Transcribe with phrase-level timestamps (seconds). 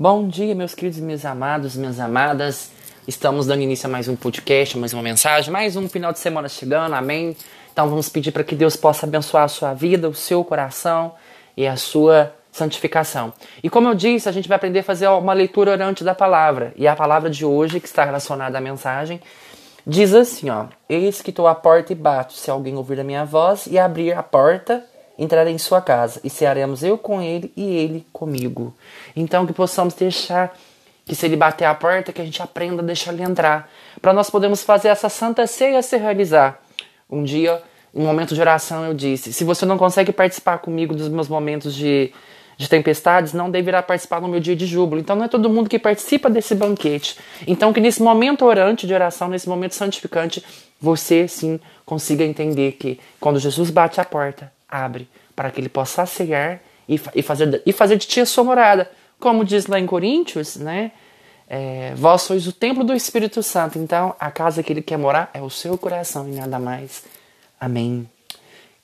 [0.00, 2.70] Bom dia, meus queridos meus amados, minhas amadas.
[3.08, 6.48] Estamos dando início a mais um podcast, mais uma mensagem, mais um final de semana
[6.48, 7.36] chegando, amém?
[7.72, 11.14] Então vamos pedir para que Deus possa abençoar a sua vida, o seu coração
[11.56, 13.32] e a sua santificação.
[13.60, 16.72] E como eu disse, a gente vai aprender a fazer uma leitura orante da palavra.
[16.76, 19.20] E a palavra de hoje, que está relacionada à mensagem,
[19.84, 22.34] diz assim, ó: Eis que estou à porta e bato.
[22.34, 24.86] Se alguém ouvir a minha voz e abrir a porta,
[25.18, 28.74] entrarei em sua casa e cearemos eu com ele e ele comigo.
[29.16, 30.56] Então que possamos deixar
[31.04, 33.68] que se ele bater a porta, que a gente aprenda a deixar ele entrar,
[34.00, 36.62] para nós podermos fazer essa santa ceia se realizar.
[37.10, 37.62] Um dia,
[37.94, 41.26] em um momento de oração, eu disse: se você não consegue participar comigo dos meus
[41.26, 42.12] momentos de,
[42.58, 45.00] de tempestades, não deverá participar no meu dia de júbilo.
[45.00, 47.16] Então não é todo mundo que participa desse banquete.
[47.46, 50.44] Então que nesse momento orante de oração, nesse momento santificante,
[50.78, 56.04] você sim consiga entender que quando Jesus bate a porta, abre para que ele possa
[56.06, 58.90] cegar e, e, fazer, e fazer de ti a sua morada.
[59.18, 60.92] Como diz lá em Coríntios, né?
[61.48, 65.30] É, vós sois o templo do Espírito Santo, então a casa que ele quer morar
[65.32, 67.04] é o seu coração e nada mais.
[67.58, 68.08] Amém.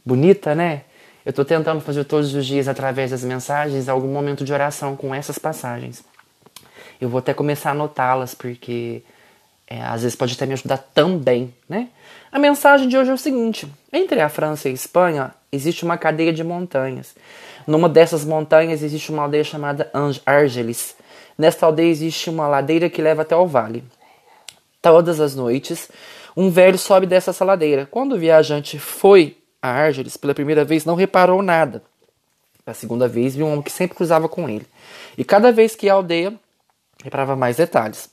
[0.05, 0.83] Bonita, né?
[1.25, 5.15] Eu estou tentando fazer todos os dias, através das mensagens, algum momento de oração com
[5.15, 6.03] essas passagens.
[7.01, 9.03] Eu vou até começar a anotá-las, porque
[9.67, 11.89] é, às vezes pode até me ajudar também, né?
[12.31, 15.97] A mensagem de hoje é o seguinte: entre a França e a Espanha existe uma
[15.97, 17.15] cadeia de montanhas.
[17.67, 19.91] Numa dessas montanhas existe uma aldeia chamada
[20.27, 20.97] Argelis.
[21.37, 23.85] Nesta aldeia existe uma ladeira que leva até o vale.
[24.83, 25.89] Todas as noites,
[26.37, 27.87] um velho sobe dessa ladeira.
[27.91, 31.83] Quando o viajante foi a Argelis pela primeira vez, não reparou nada.
[32.67, 34.67] A segunda vez, viu um homem que sempre cruzava com ele.
[35.17, 36.35] E cada vez que ia à aldeia,
[37.03, 38.11] reparava mais detalhes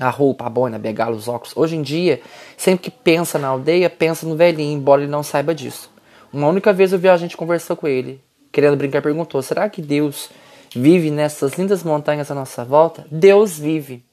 [0.00, 1.52] a roupa, a boina, a bengala, os óculos.
[1.54, 2.22] Hoje em dia,
[2.56, 5.90] sempre que pensa na aldeia, pensa no velhinho, embora ele não saiba disso.
[6.32, 9.82] Uma única vez eu vi a gente conversar com ele, querendo brincar, perguntou: será que
[9.82, 10.30] Deus
[10.74, 13.04] vive nessas lindas montanhas à nossa volta?
[13.10, 14.04] Deus vive,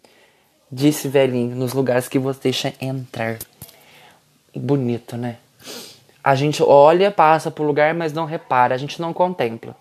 [0.71, 3.37] disse velhinho, nos lugares que você deixa entrar.
[4.55, 5.37] Bonito, né?
[6.23, 9.75] A gente olha, passa por lugar, mas não repara, a gente não contempla.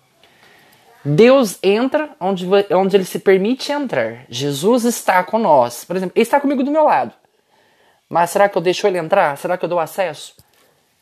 [1.03, 4.25] Deus entra onde, onde ele se permite entrar.
[4.29, 5.83] Jesus está com nós.
[5.85, 7.13] Por exemplo, ele está comigo do meu lado.
[8.09, 9.37] Mas será que eu deixo ele entrar?
[9.37, 10.33] Será que eu dou acesso?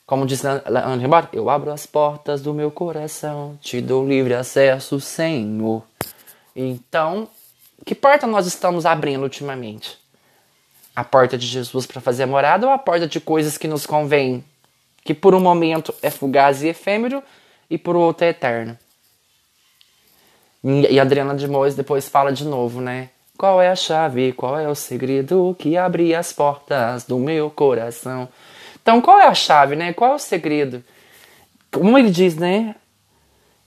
[0.05, 4.99] Como diz André Bar, eu abro as portas do meu coração, te dou livre acesso,
[4.99, 5.81] Senhor.
[6.55, 7.27] Então,
[7.83, 9.97] que porta nós estamos abrindo ultimamente?
[10.95, 13.87] A porta de Jesus para fazer a morada ou a porta de coisas que nos
[13.87, 14.45] convém,
[15.03, 17.23] que por um momento é fugaz e efêmero
[17.67, 18.77] e por outro é eterno?
[20.63, 23.09] E a Adriana de Mois depois fala de novo, né?
[23.35, 28.29] Qual é a chave, qual é o segredo que abre as portas do meu coração?
[28.85, 29.93] Então, qual é a chave, né?
[29.93, 30.83] Qual é o segredo?
[31.71, 32.75] Como ele diz, né?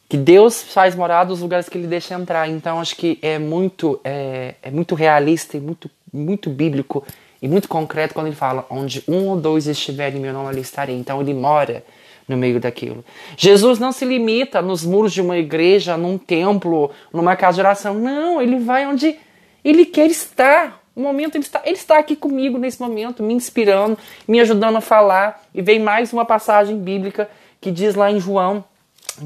[0.09, 2.49] Que Deus faz morada nos lugares que ele deixa entrar.
[2.49, 7.05] Então, acho que é muito, é, é muito realista e muito, muito bíblico
[7.43, 10.95] e muito concreto quando ele fala: onde um ou dois estiverem, meu nome ali estarei.
[10.95, 11.83] Então, ele mora
[12.29, 13.05] no meio daquilo.
[13.37, 17.95] Jesus não se limita nos muros de uma igreja, num templo, numa casa de oração.
[17.95, 19.19] Não, ele vai onde
[19.65, 20.78] ele quer estar.
[20.99, 24.81] O momento ele está, ele está aqui comigo nesse momento, me inspirando, me ajudando a
[24.81, 25.41] falar.
[25.55, 28.65] E vem mais uma passagem bíblica que diz lá em João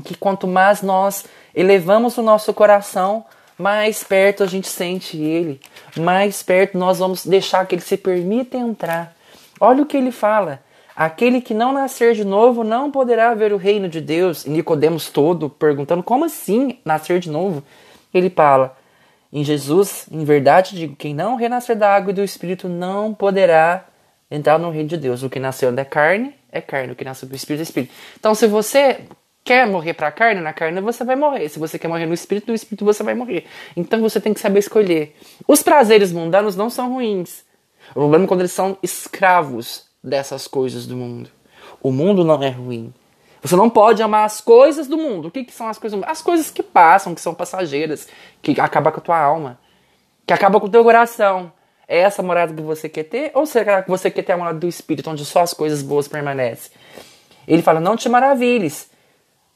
[0.04, 1.24] que quanto mais nós
[1.54, 3.24] elevamos o nosso coração,
[3.58, 5.62] mais perto a gente sente ele,
[5.96, 9.16] mais perto nós vamos deixar que ele se permita entrar.
[9.58, 10.60] Olha o que ele fala.
[10.94, 14.44] Aquele que não nascer de novo não poderá ver o reino de Deus.
[14.44, 17.62] E Nicodemos todo perguntando: como assim nascer de novo?
[18.12, 18.76] Ele fala:
[19.32, 23.86] em Jesus, em verdade digo, quem não renascer da água e do Espírito não poderá
[24.30, 25.22] entrar no reino de Deus.
[25.22, 27.94] O que nasceu da carne é carne, o que nasceu do Espírito é Espírito.
[28.18, 29.00] Então, se você
[29.42, 31.48] quer morrer para a carne, na carne você vai morrer.
[31.48, 33.46] Se você quer morrer no Espírito, no Espírito você vai morrer.
[33.74, 35.16] Então, você tem que saber escolher.
[35.48, 37.42] Os prazeres mundanos não são ruins.
[37.90, 41.30] O problema é quando eles são escravos dessas coisas do mundo.
[41.82, 42.92] O mundo não é ruim.
[43.42, 45.28] Você não pode amar as coisas do mundo.
[45.28, 46.10] O que, que são as coisas do mundo?
[46.10, 48.06] As coisas que passam, que são passageiras,
[48.40, 49.58] que acabam com a tua alma,
[50.24, 51.52] que acabam com o teu coração.
[51.88, 53.32] É essa morada que você quer ter?
[53.34, 56.06] Ou será que você quer ter a morada do Espírito, onde só as coisas boas
[56.06, 56.70] permanecem?
[57.46, 58.88] Ele fala: Não te maravilhes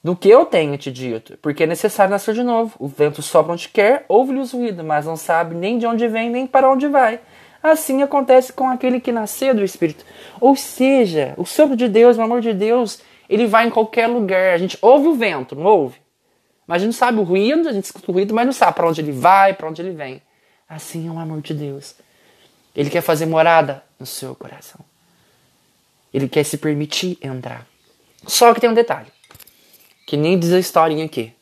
[0.03, 2.75] do que eu tenho te dito, porque é necessário nascer de novo.
[2.79, 6.29] O vento sopra onde quer, ouve-lhe os ruídos, mas não sabe nem de onde vem,
[6.29, 7.21] nem para onde vai.
[7.63, 10.05] Assim acontece com aquele que nasceu do Espírito.
[10.41, 14.55] Ou seja, o sopro de Deus, o amor de Deus, ele vai em qualquer lugar.
[14.55, 16.01] A gente ouve o vento, não ouve?
[16.67, 18.89] Mas a gente sabe o ruído, a gente escuta o ruído, mas não sabe para
[18.89, 20.21] onde ele vai, para onde ele vem.
[20.69, 21.95] Assim é o amor de Deus.
[22.75, 24.81] Ele quer fazer morada no seu coração.
[26.13, 27.67] Ele quer se permitir entrar.
[28.27, 29.07] Só que tem um detalhe,
[30.07, 31.33] que nem diz a historinha aqui.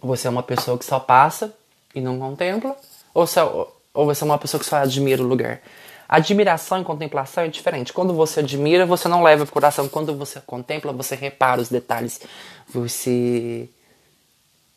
[0.00, 1.56] Você é uma pessoa que só passa
[1.94, 2.76] e não contempla,
[3.12, 5.60] ou, se, ou você é uma pessoa que só admira o lugar.
[6.08, 7.92] Admiração e contemplação é diferente.
[7.92, 9.86] Quando você admira, você não leva para o coração.
[9.88, 12.20] Quando você contempla, você repara os detalhes.
[12.66, 13.68] Você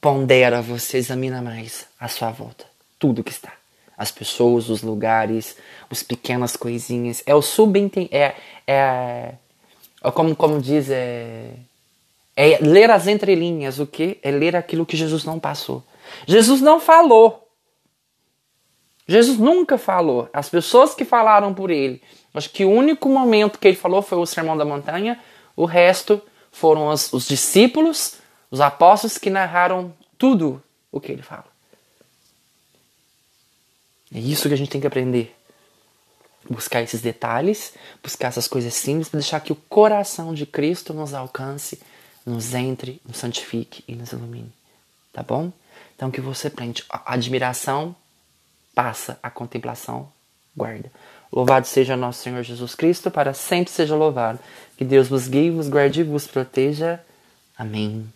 [0.02, 2.66] pondera, você examina mais a sua volta.
[3.00, 3.54] Tudo que está.
[3.98, 5.56] As pessoas, os lugares,
[5.90, 7.24] as pequenas coisinhas.
[7.26, 8.14] É o subentendido.
[8.14, 8.36] É,
[8.68, 9.36] é,
[10.04, 11.52] é, como, como diz, é,
[12.36, 13.80] é ler as entrelinhas.
[13.80, 14.20] O que?
[14.22, 15.82] É ler aquilo que Jesus não passou.
[16.28, 17.48] Jesus não falou.
[19.08, 20.30] Jesus nunca falou.
[20.34, 22.02] As pessoas que falaram por ele,
[22.34, 25.20] acho que o único momento que ele falou foi o Sermão da Montanha,
[25.56, 26.22] o resto
[26.52, 28.16] foram os, os discípulos,
[28.50, 30.62] os apóstolos que narraram tudo
[30.92, 31.46] o que ele fala.
[34.14, 35.36] É isso que a gente tem que aprender.
[36.50, 37.74] Buscar esses detalhes,
[38.04, 41.82] buscar essas coisas simples, para deixar que o coração de Cristo nos alcance,
[42.26, 44.52] nos entre, nos santifique e nos ilumine.
[45.14, 45.52] Tá bom?
[45.96, 46.84] Então que você aprende.
[46.90, 47.96] A admiração
[48.74, 50.10] passa, a contemplação
[50.56, 50.92] guarda.
[51.32, 54.40] Louvado seja nosso Senhor Jesus Cristo, para sempre seja louvado.
[54.78, 57.00] Que Deus vos guie, vos guarde e vos proteja.
[57.58, 58.12] Amém.